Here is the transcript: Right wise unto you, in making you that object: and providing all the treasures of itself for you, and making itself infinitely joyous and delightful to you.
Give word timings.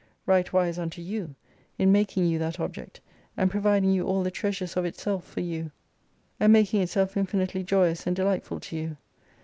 Right 0.25 0.51
wise 0.51 0.79
unto 0.79 0.99
you, 0.99 1.35
in 1.77 1.91
making 1.91 2.25
you 2.25 2.39
that 2.39 2.59
object: 2.59 3.01
and 3.37 3.51
providing 3.51 4.01
all 4.01 4.23
the 4.23 4.31
treasures 4.31 4.75
of 4.75 4.83
itself 4.83 5.23
for 5.27 5.41
you, 5.41 5.69
and 6.39 6.51
making 6.51 6.81
itself 6.81 7.15
infinitely 7.15 7.61
joyous 7.63 8.07
and 8.07 8.15
delightful 8.15 8.59
to 8.61 8.75
you. 8.75 8.97